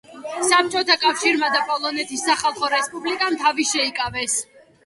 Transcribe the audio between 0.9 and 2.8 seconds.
კავშირმა და პოლონეთის სახალხო